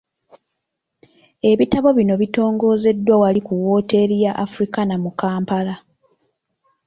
[1.51, 5.75] Ebitabo bino bitongozeddwa wali ku wooteeri ya Africana mu Kampala.